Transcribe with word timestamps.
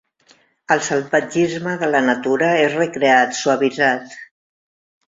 El 0.75 0.79
salvatgisme 0.87 1.75
de 1.83 1.91
la 1.91 2.01
natura 2.09 2.51
és 2.65 2.77
recreat, 2.81 3.39
suavitzat. 3.43 4.23